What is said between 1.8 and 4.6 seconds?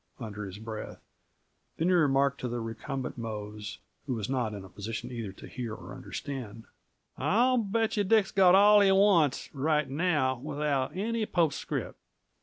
he remarked to the recumbent Mose, who was not